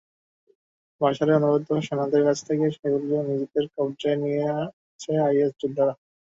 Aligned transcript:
বাশারের 1.01 1.37
অনুগত 1.39 1.67
সেনাদের 1.81 2.21
কাছ 2.27 2.37
থেকে 2.47 2.65
সেগুলো 2.75 3.15
নিজেদের 3.29 3.65
কবজায় 3.75 4.17
নিয়েছে 4.21 5.11
আইএস 5.25 5.51
যোদ্ধারা। 5.61 5.93